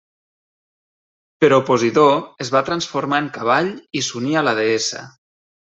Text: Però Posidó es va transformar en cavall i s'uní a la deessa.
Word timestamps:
Però 1.45 1.59
Posidó 1.67 2.07
es 2.47 2.53
va 2.57 2.65
transformar 2.73 3.23
en 3.27 3.31
cavall 3.39 3.73
i 4.01 4.05
s'uní 4.11 4.37
a 4.43 4.49
la 4.51 4.61
deessa. 4.65 5.09